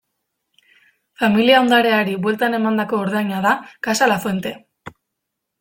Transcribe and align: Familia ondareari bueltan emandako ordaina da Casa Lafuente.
Familia 1.23 1.59
ondareari 1.65 2.17
bueltan 2.25 2.59
emandako 2.61 3.03
ordaina 3.05 3.45
da 3.47 3.55
Casa 3.89 4.09
Lafuente. 4.15 4.59